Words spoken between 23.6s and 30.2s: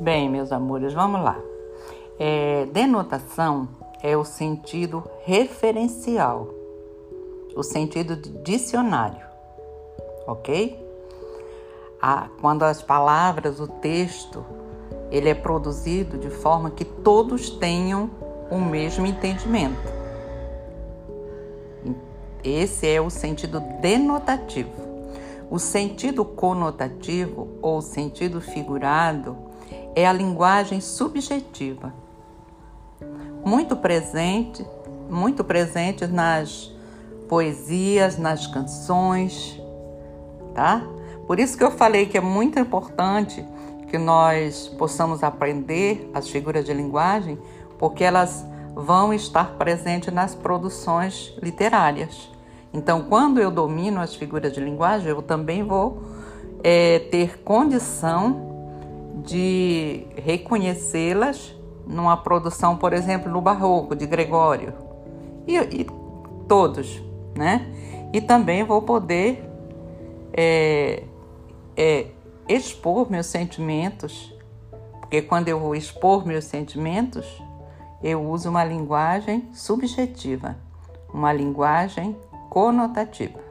denotativo. O sentido conotativo ou sentido figurado é a